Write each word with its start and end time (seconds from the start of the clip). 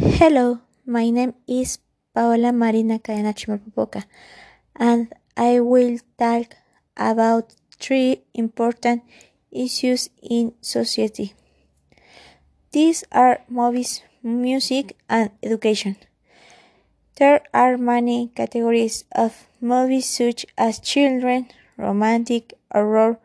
Hello, 0.00 0.60
my 0.86 1.10
name 1.10 1.34
is 1.46 1.78
Paola 2.14 2.52
Marina 2.52 2.98
Cadena 2.98 4.04
and 4.74 5.12
I 5.36 5.60
will 5.60 5.98
talk 6.18 6.56
about 6.96 7.52
three 7.78 8.22
important 8.32 9.02
issues 9.52 10.08
in 10.22 10.54
society. 10.62 11.34
These 12.72 13.04
are 13.12 13.40
movies, 13.50 14.00
music, 14.22 14.96
and 15.06 15.32
education. 15.42 15.96
There 17.16 17.42
are 17.52 17.76
many 17.76 18.28
categories 18.28 19.04
of 19.14 19.46
movies 19.60 20.08
such 20.08 20.46
as 20.56 20.80
children, 20.80 21.48
romantic, 21.76 22.54
horror, 22.72 23.18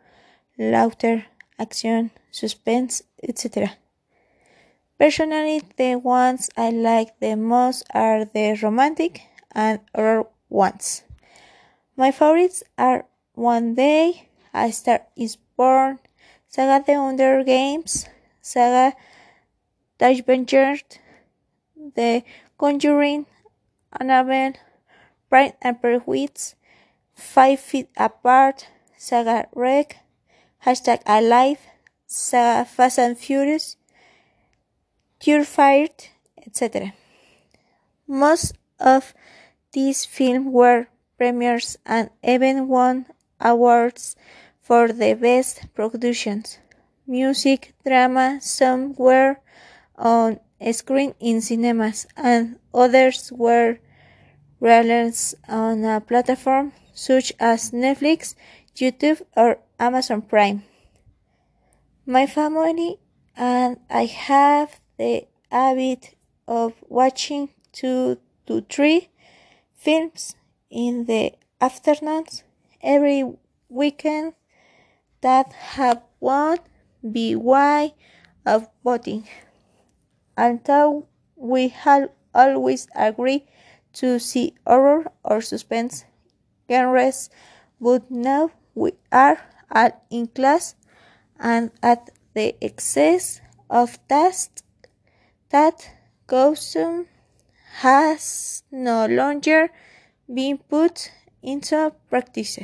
laughter, 0.57 1.25
action, 1.57 2.11
suspense, 2.31 3.01
etc. 3.23 3.77
Personally, 4.97 5.61
the 5.75 5.95
ones 5.95 6.49
I 6.55 6.69
like 6.69 7.19
the 7.19 7.35
most 7.35 7.83
are 7.93 8.23
the 8.23 8.57
romantic 8.63 9.23
and 9.51 9.81
horror 9.93 10.27
ones. 10.47 11.03
My 11.97 12.11
favorites 12.11 12.63
are 12.77 13.05
One 13.33 13.75
Day, 13.75 14.29
A 14.53 14.71
Star 14.71 15.01
is 15.17 15.35
Born, 15.57 15.99
Saga 16.47 16.83
The 16.85 16.93
Hunger 16.95 17.43
Games, 17.43 18.07
Saga 18.41 18.95
The 19.97 20.05
Adventure, 20.15 20.77
The 21.75 22.23
Conjuring, 22.57 23.25
Annabelle, 23.99 24.53
Pride 25.29 25.55
and 25.61 25.81
Prejudice, 25.81 26.55
Five 27.13 27.59
Feet 27.59 27.89
Apart, 27.97 28.67
Saga 28.95 29.49
Rec, 29.53 29.99
Hashtag 30.65 31.01
Alive, 31.05 31.59
Saga 32.07 32.63
Fast 32.63 32.97
and 32.97 33.17
Furious, 33.17 33.75
Terrified, 35.25 36.09
etc. 36.45 36.93
Most 38.07 38.53
of 38.79 39.15
these 39.71 40.05
films 40.05 40.45
were 40.51 40.85
premieres 41.17 41.79
and 41.83 42.11
even 42.23 42.67
won 42.67 43.07
awards 43.41 44.15
for 44.61 44.89
the 44.89 45.15
best 45.15 45.65
productions. 45.73 46.59
Music, 47.07 47.73
drama, 47.83 48.37
some 48.39 48.93
were 48.99 49.37
on 49.97 50.39
screen 50.71 51.15
in 51.19 51.41
cinemas 51.41 52.05
and 52.15 52.59
others 52.71 53.31
were 53.31 53.79
released 54.59 55.33
on 55.47 55.83
a 55.85 56.01
platform 56.01 56.71
such 56.93 57.33
as 57.39 57.71
Netflix, 57.71 58.35
YouTube, 58.75 59.23
or 59.35 59.57
Amazon 59.79 60.21
Prime. 60.21 60.61
My 62.05 62.27
family 62.27 62.99
and 63.35 63.79
I 63.89 64.05
have 64.05 64.79
the 64.97 65.27
habit 65.51 66.15
of 66.47 66.73
watching 66.87 67.49
two 67.71 68.17
to 68.45 68.61
three 68.69 69.09
films 69.75 70.35
in 70.69 71.05
the 71.05 71.33
afternoons 71.61 72.43
every 72.81 73.23
weekend 73.69 74.33
that 75.21 75.51
have 75.53 76.01
one 76.19 76.59
by 77.03 77.35
way 77.35 77.95
of 78.45 78.69
voting. 78.83 79.27
Although 80.37 81.07
we 81.35 81.69
have 81.69 82.09
always 82.33 82.87
agreed 82.95 83.43
to 83.93 84.19
see 84.19 84.53
horror 84.67 85.05
or 85.23 85.41
suspense 85.41 86.05
genres, 86.69 87.29
but 87.79 88.09
now 88.11 88.51
we 88.73 88.91
are 89.11 89.39
all 89.71 89.91
in 90.09 90.27
class 90.27 90.75
and 91.39 91.71
at 91.81 92.09
the 92.33 92.55
excess 92.61 93.41
of 93.69 93.97
taste 94.07 94.64
that 95.55 95.89
custom 96.27 97.07
has 97.79 98.63
no 98.71 99.05
longer 99.05 99.69
been 100.27 100.57
put 100.57 101.11
into 101.41 101.93
practice. 102.09 102.59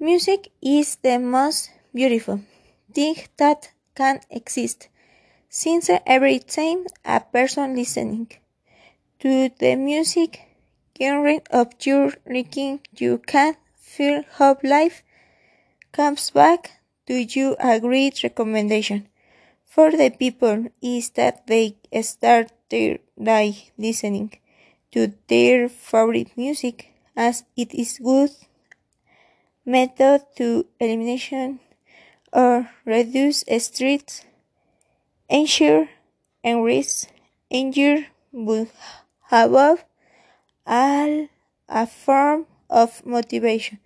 Music 0.00 0.50
is 0.60 0.96
the 0.96 1.16
most 1.18 1.70
beautiful 1.94 2.40
thing 2.92 3.14
that 3.36 3.70
can 3.94 4.18
exist, 4.28 4.88
since 5.48 5.88
every 6.06 6.40
time 6.40 6.86
a 7.04 7.20
person 7.20 7.76
listening 7.76 8.26
to 9.20 9.50
the 9.60 9.76
music 9.76 10.40
genre 11.00 11.38
of 11.52 11.68
your 11.86 12.10
liking, 12.26 12.80
you 12.96 13.18
can 13.18 13.54
feel 13.76 14.24
how 14.38 14.56
life 14.64 15.04
comes 15.92 16.32
back 16.32 16.82
to 17.06 17.14
you 17.14 17.54
a 17.60 17.78
great 17.78 18.24
recommendation 18.24 19.06
for 19.74 19.90
the 19.90 20.10
people 20.10 20.66
is 20.80 21.10
that 21.10 21.46
they 21.48 21.76
start 22.02 22.52
their 22.70 22.98
day 23.20 23.72
listening 23.76 24.30
to 24.92 25.12
their 25.26 25.68
favorite 25.68 26.30
music 26.36 26.92
as 27.16 27.42
it 27.56 27.74
is 27.74 27.98
good 27.98 28.30
method 29.64 30.22
to 30.36 30.64
elimination 30.78 31.58
or 32.32 32.70
reduce 32.84 33.44
stress, 33.58 34.24
ensure 35.28 35.88
and 36.44 36.64
risk 36.64 37.08
injury 37.50 38.06
but 38.32 38.68
above 39.32 39.84
all 40.66 41.28
a 41.68 41.86
form 41.86 42.46
of 42.70 43.04
motivation. 43.04 43.78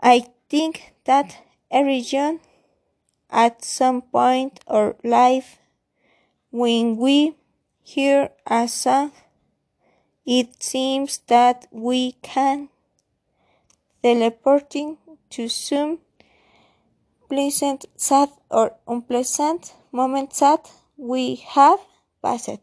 I 0.00 0.26
think 0.48 0.94
that 1.04 1.38
every 1.70 1.98
young 1.98 2.40
at 3.32 3.64
some 3.64 4.02
point 4.02 4.60
or 4.66 4.96
life 5.02 5.58
when 6.50 6.96
we 6.96 7.34
hear 7.82 8.30
a 8.46 8.68
song 8.68 9.10
it 10.24 10.62
seems 10.62 11.18
that 11.26 11.66
we 11.72 12.12
can 12.22 12.68
teleporting 14.02 14.98
to 15.30 15.48
some 15.48 15.98
pleasant 17.28 17.86
sad 17.96 18.28
or 18.50 18.74
unpleasant 18.86 19.74
moment 19.90 20.32
that 20.34 20.70
we 20.96 21.36
have 21.36 21.78
passed. 22.22 22.60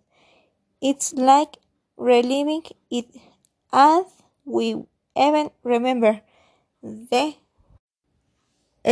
It's 0.81 1.13
like 1.13 1.57
reliving 1.97 2.63
it 2.89 3.07
and 3.73 4.05
we 4.45 4.75
even 5.15 5.49
remember 5.63 6.21
the 6.83 7.35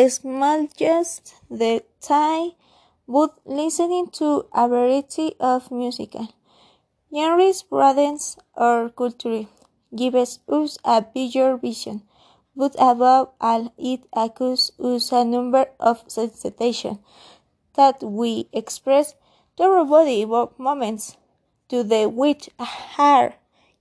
small 0.05 0.67
just 0.77 1.35
the 1.49 1.83
time 2.01 2.51
but 3.07 3.39
listening 3.45 4.09
to 4.11 4.45
a 4.53 4.67
variety 4.67 5.33
of 5.39 5.71
musical 5.71 6.27
genres 7.13 7.63
broadens 7.63 8.37
our 8.55 8.89
culture, 8.89 9.45
gives 9.95 10.39
us 10.47 10.77
a 10.83 11.01
bigger 11.01 11.55
vision, 11.57 12.03
but 12.55 12.75
above 12.77 13.29
all 13.39 13.73
it 13.77 14.01
accuses 14.13 14.71
us 14.79 15.11
a 15.13 15.23
number 15.23 15.65
of 15.79 16.03
sensations 16.07 16.99
that 17.75 18.03
we 18.03 18.49
express 18.51 19.15
through 19.55 19.79
our 19.79 19.85
body 19.85 20.25
moments 20.57 21.15
to 21.69 21.83
the 21.83 22.07
which 22.07 22.49
are 22.99 23.33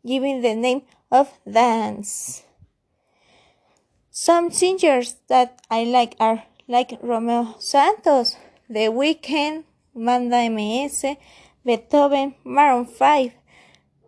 given 0.07 0.41
the 0.43 0.55
name 0.55 0.83
of 1.11 1.33
dance. 1.51 2.46
Some 4.19 4.51
singers 4.51 5.17
that 5.29 5.61
I 5.71 5.85
like 5.85 6.17
are 6.19 6.43
like 6.67 6.99
Romeo 7.03 7.55
Santos, 7.59 8.35
The 8.67 8.89
Weeknd, 8.89 9.65
Banda 9.95 10.49
MS, 10.49 11.05
Beethoven, 11.63 12.35
Maroon 12.43 12.87
5, 12.87 13.33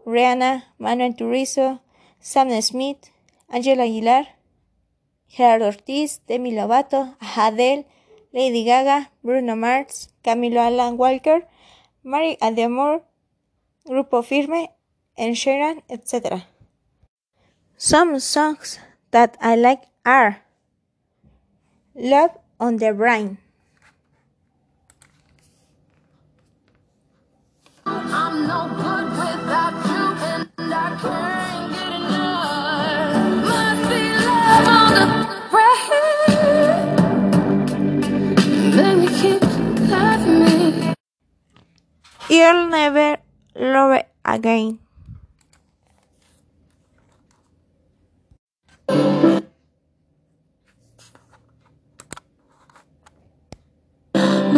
Rihanna, 0.07 0.63
Manuel 0.79 1.13
Turizo, 1.13 1.81
Sam 2.21 2.49
Smith, 2.63 3.11
Angela 3.51 3.85
Aguilar, 3.85 4.25
Gerardo 5.29 5.67
Ortiz, 5.67 6.21
Demi 6.27 6.53
Lovato, 6.53 7.15
Adele, 7.21 7.85
Lady 8.33 8.65
Gaga, 8.65 9.11
Bruno 9.23 9.57
Mars, 9.57 10.09
Camilo 10.25 10.57
Alan 10.57 10.97
Walker, 10.97 11.43
Mary 12.03 12.39
Ademore, 12.41 13.03
Grupo 13.87 14.25
Firme, 14.25 14.69
and 15.19 15.37
etc. 15.91 16.47
Some 17.77 18.19
songs 18.21 18.79
that 19.11 19.37
I 19.43 19.55
like 19.55 19.83
are 20.09 20.41
Love 21.95 22.31
on 22.59 22.79
the 22.79 22.95
Brain. 22.95 23.37
I'm 27.85 28.47
no 28.49 28.61
good 28.81 29.11
without 29.21 29.89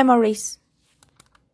Memories. 0.00 0.58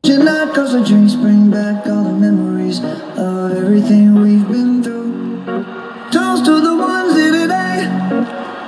July 0.04 0.52
cause 0.54 0.72
the 0.72 0.84
drinks 0.84 1.16
bring 1.16 1.50
back 1.50 1.84
all 1.88 2.04
the 2.04 2.12
memories 2.12 2.78
of 2.78 3.56
everything 3.60 4.14
we've 4.14 4.46
been 4.46 4.84
through. 4.84 5.42
Toast 6.12 6.44
to 6.44 6.60
the 6.60 6.76
ones 6.76 7.16
here 7.16 7.32
today. 7.32 7.90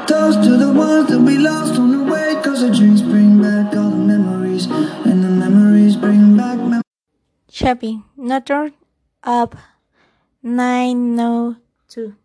Toast 0.08 0.42
to 0.42 0.56
the 0.56 0.72
ones 0.72 1.08
that 1.10 1.20
we 1.20 1.38
lost 1.38 1.78
on 1.78 1.92
the 1.92 2.02
way. 2.12 2.34
Cause 2.42 2.62
the 2.62 2.74
drinks 2.76 3.02
bring 3.02 3.40
back 3.40 3.72
all 3.76 3.90
the 3.90 4.02
memories. 4.14 4.66
And 4.66 5.22
the 5.22 5.28
memories 5.28 5.94
bring 5.94 6.36
back 6.36 6.58
memories. 6.58 6.82
Chevy. 7.48 8.02
Not 8.16 8.50
up 9.22 9.54
902. 10.42 12.16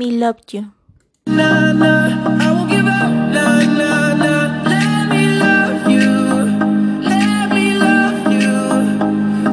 Me 0.00 0.12
love 0.12 0.40
you. 0.52 0.64
Nah, 1.26 1.72
nah, 1.72 2.08
I 2.40 2.46
won't 2.54 2.70
give 2.70 2.86
up. 2.86 3.10
Nah, 3.36 3.60
nah, 3.80 4.14
nah. 4.24 4.46
Let 4.72 5.02
me 5.12 5.22
love 5.44 5.90
you. 5.94 6.08
Let 7.10 7.52
me 7.52 7.66
love 7.84 8.20
you. 8.32 8.50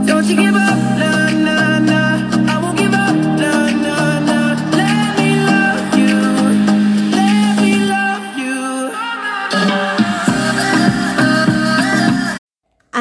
Don't 0.07 0.25
you 0.29 0.37
give 0.43 0.55
up. 0.55 0.77
Nah, 1.01 1.31
nah, 1.47 1.79
nah. 1.89 2.53
I 2.53 2.55
won't 2.63 2.77
give 2.79 2.93
up. 2.93 3.15
Nah, 3.43 3.67
nah, 3.85 4.19
nah. 4.29 4.55
Let 4.79 5.09
me 5.19 5.29
love 5.51 5.85
you. 5.99 6.15
Let 7.17 7.51
me 7.63 7.73
love 7.91 8.27
you. 8.39 8.57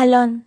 Alone. 0.02 0.45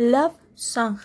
Love 0.00 0.36
song. 0.54 0.96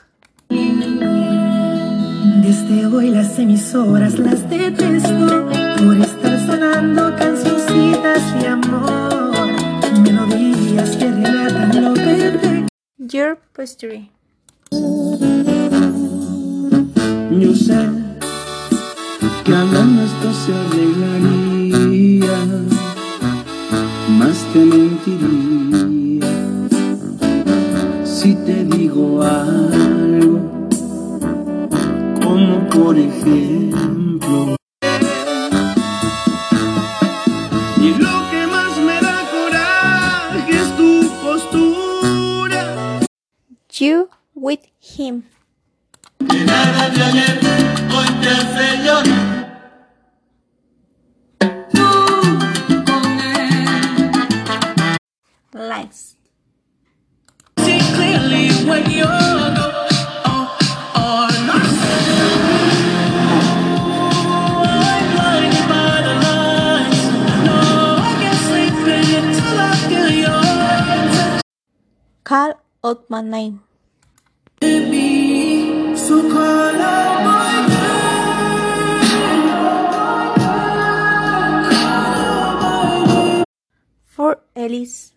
Desde 2.43 2.85
hoy 2.85 3.09
las 3.09 3.39
emisoras 3.39 4.19
las 4.19 4.47
detesto 4.47 5.49
por 5.79 5.97
estar 5.97 6.39
sonando 6.45 7.15
cancioncitas 7.15 8.39
de 8.39 8.47
amor, 8.49 9.49
melodías 10.03 10.95
que 10.95 11.09
relatan 11.09 11.83
lo 11.83 11.93
perfecto. 11.95 12.67
Your 12.99 13.39
poetry. 13.55 14.11
Yo 17.31 17.55
sé 17.55 17.89
que 19.43 19.55
hablando 19.55 20.03
esto 20.03 20.33
se 20.33 20.53
arreglaría, 20.53 21.42
feel 48.55 48.85
your 48.85 49.03
touch. 49.03 49.33
Call 72.23 72.53
out 72.83 73.09
my 73.09 73.21
name. 73.21 73.61
For 84.15 84.39
Ellis. 84.55 85.11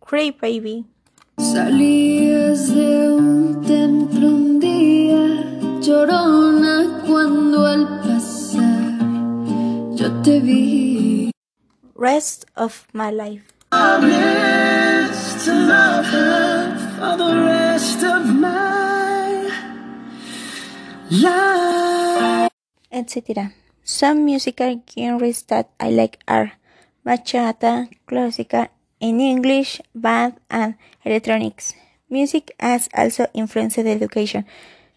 Cray 0.00 0.32
baby. 0.32 0.84
Salías 1.38 2.74
de 2.74 3.12
un 3.12 3.64
templo 3.64 4.26
un 4.26 4.58
día, 4.60 5.22
llorona 5.80 6.79
cuando 7.20 7.66
al 7.66 8.00
pasar 8.00 8.96
yo 9.94 10.22
te 10.22 10.40
vi. 10.40 11.30
Rest 11.94 12.46
of 12.56 12.86
my 12.94 13.12
life. 13.12 13.42
Promise 13.70 15.44
to 15.44 15.52
love 15.52 16.06
her 16.06 16.78
for 16.96 17.16
the 17.18 17.34
rest 17.44 18.02
of 18.02 18.24
my 18.24 19.50
life. 21.10 22.48
etc. 22.90 23.52
Some 23.84 24.24
musical 24.24 24.82
genres 24.88 25.42
that 25.48 25.68
I 25.78 25.90
like 25.90 26.20
are 26.26 26.52
bachata, 27.04 27.90
classical, 28.06 28.68
in 28.98 29.20
English, 29.20 29.82
band, 29.94 30.40
and 30.48 30.74
electronics. 31.04 31.74
Music 32.08 32.50
has 32.58 32.88
also 32.96 33.26
influenced 33.34 33.78
education. 33.78 34.46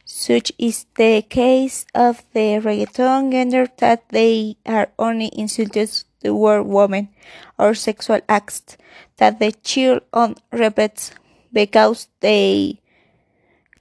Such 0.06 0.52
is 0.58 0.86
the 0.96 1.22
case 1.22 1.86
of 1.96 2.24
the 2.34 2.60
reggaeton 2.60 3.32
genre 3.32 3.68
that 3.78 4.10
they 4.10 4.58
are 4.66 4.90
only 5.00 5.30
insulted 5.34 5.90
the 6.22 6.34
word 6.34 6.64
woman 6.64 7.10
or 7.58 7.74
sexual 7.74 8.20
acts 8.28 8.78
that 9.18 9.40
the 9.40 9.52
children 9.64 10.36
repeats 10.52 11.12
because 11.52 12.08
they 12.20 12.80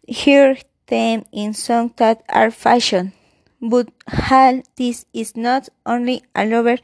hear 0.07 0.57
them 0.87 1.25
in 1.33 1.55
songs 1.55 1.93
that 1.97 2.23
are 2.29 2.51
fashion. 2.51 3.13
But 3.61 3.89
all 4.31 4.63
this 4.77 5.07
is 5.13 5.37
not 5.37 5.69
only 5.87 6.23
all 6.35 6.55
over 6.55 6.77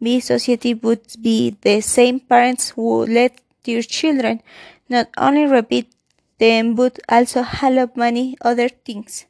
the 0.00 0.20
society 0.20 0.72
but 0.74 1.14
be 1.20 1.56
the 1.60 1.80
same 1.80 2.20
parents 2.20 2.70
who 2.70 3.06
let 3.06 3.40
their 3.64 3.82
children 3.82 4.42
not 4.88 5.08
only 5.18 5.44
repeat 5.44 5.92
them 6.40 6.74
but 6.74 6.98
also 7.08 7.44
all 7.62 7.78
of 7.78 7.96
many 7.96 8.36
other 8.40 8.68
things. 8.68 9.26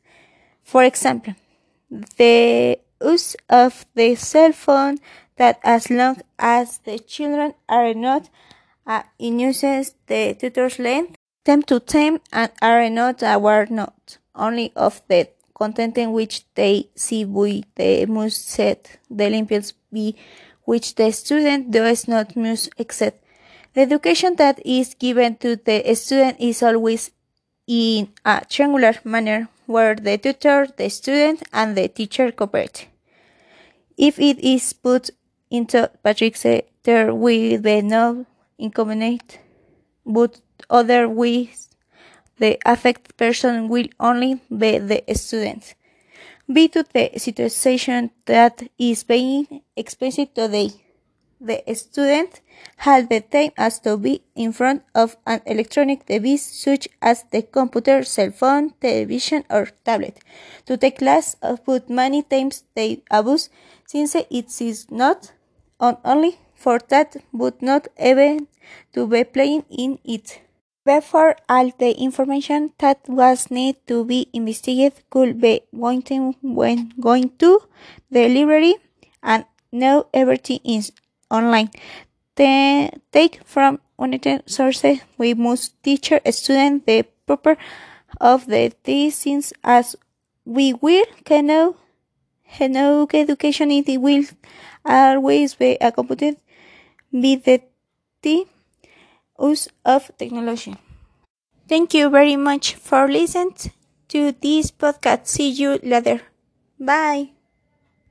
For 0.62 0.84
example, 0.84 1.34
the 2.16 2.78
use 3.02 3.36
of 3.48 3.84
the 3.94 4.14
cell 4.14 4.52
phone 4.52 4.98
that 5.36 5.58
as 5.64 5.90
long 5.90 6.20
as 6.38 6.78
the 6.78 6.98
children 6.98 7.54
are 7.68 7.92
not 7.92 8.30
uh, 8.86 9.02
in 9.18 9.38
uses 9.38 9.94
the 10.06 10.34
tutors 10.38 10.78
lend 10.78 11.16
them 11.44 11.62
to 11.62 11.78
them 11.80 12.20
and 12.32 12.50
are 12.62 12.88
not 12.88 13.22
aware 13.22 13.66
not 13.70 14.18
only 14.34 14.72
of 14.76 15.02
the 15.08 15.28
content 15.54 15.98
in 15.98 16.12
which 16.12 16.44
they 16.54 16.88
see 16.94 17.24
we 17.24 17.64
they 17.74 18.06
must 18.06 18.48
set 18.48 18.98
the 19.10 19.28
limits 19.28 19.72
be 19.92 20.16
which 20.64 20.94
the 20.94 21.10
student 21.10 21.70
does 21.70 22.06
not 22.06 22.36
must 22.36 22.70
accept. 22.78 23.24
The 23.72 23.82
education 23.82 24.34
that 24.36 24.60
is 24.66 24.94
given 24.94 25.36
to 25.36 25.56
the 25.56 25.94
student 25.94 26.40
is 26.40 26.62
always 26.62 27.12
in 27.68 28.08
a 28.24 28.42
triangular 28.48 28.94
manner 29.04 29.48
where 29.66 29.94
the 29.94 30.18
tutor, 30.18 30.66
the 30.76 30.88
student, 30.90 31.44
and 31.52 31.76
the 31.76 31.86
teacher 31.86 32.32
cooperate. 32.32 32.88
If 33.96 34.18
it 34.18 34.40
is 34.40 34.72
put 34.72 35.10
into 35.50 35.90
Patrick's 36.02 36.42
there 36.82 37.14
will 37.14 37.60
be 37.60 37.82
no 37.82 38.26
inconvenience, 38.58 39.38
but 40.04 40.40
otherwise, 40.68 41.68
the 42.38 42.58
affected 42.64 43.16
person 43.16 43.68
will 43.68 43.86
only 44.00 44.40
be 44.50 44.78
the 44.78 45.04
student. 45.14 45.74
Be 46.52 46.66
to 46.68 46.82
the 46.82 47.12
situation 47.18 48.10
that 48.26 48.62
is 48.78 49.04
being 49.04 49.62
expressed 49.76 50.34
today. 50.34 50.70
The 51.42 51.62
student 51.74 52.42
had 52.76 53.08
the 53.08 53.20
time 53.22 53.52
as 53.56 53.78
to 53.80 53.96
be 53.96 54.22
in 54.34 54.52
front 54.52 54.82
of 54.94 55.16
an 55.26 55.40
electronic 55.46 56.04
device 56.04 56.44
such 56.44 56.86
as 57.00 57.24
the 57.30 57.40
computer, 57.40 58.04
cell 58.04 58.30
phone, 58.30 58.74
television, 58.80 59.44
or 59.48 59.68
tablet. 59.84 60.18
To 60.66 60.76
take 60.76 60.98
class, 60.98 61.36
but 61.64 61.88
many 61.88 62.22
times 62.22 62.64
they 62.74 63.02
abuse 63.10 63.48
since 63.86 64.14
it 64.14 64.60
is 64.60 64.90
not 64.90 65.32
on 65.80 65.96
only 66.04 66.38
for 66.54 66.78
that, 66.90 67.16
but 67.32 67.62
not 67.62 67.88
even 67.98 68.46
to 68.92 69.06
be 69.06 69.24
playing 69.24 69.64
in 69.70 69.98
it. 70.04 70.42
Therefore, 70.84 71.36
all 71.48 71.70
the 71.78 71.92
information 71.92 72.72
that 72.78 73.00
was 73.08 73.50
need 73.50 73.76
to 73.86 74.04
be 74.04 74.28
investigated 74.34 75.04
could 75.08 75.40
be 75.40 75.62
going 75.74 76.34
when 76.42 76.92
going 77.00 77.30
to 77.38 77.60
the 78.10 78.28
library 78.28 78.76
and 79.22 79.44
now 79.72 80.06
everything 80.12 80.60
is 80.64 80.92
online. 81.30 81.70
Take 82.36 83.40
from 83.44 83.80
united 83.98 84.48
sources, 84.48 85.00
we 85.18 85.34
must 85.34 85.80
teach 85.82 86.12
a 86.12 86.32
student 86.32 86.86
the 86.86 87.04
proper 87.26 87.56
of 88.20 88.46
the 88.46 88.70
things 89.10 89.52
as 89.62 89.96
we 90.44 90.72
will 90.72 91.04
know, 91.30 91.76
know 92.60 93.08
education 93.12 93.70
it 93.70 93.98
will 94.00 94.24
always 94.84 95.54
be 95.54 95.76
accompanied 95.80 96.36
with 97.12 97.44
the 97.44 98.46
use 99.40 99.68
of 99.84 100.10
technology. 100.18 100.76
Thank 101.68 101.94
you 101.94 102.10
very 102.10 102.36
much 102.36 102.74
for 102.74 103.08
listening 103.08 103.54
to 104.08 104.32
this 104.32 104.70
podcast. 104.70 105.26
See 105.26 105.50
you 105.50 105.78
later. 105.82 106.20
Bye. 106.78 107.30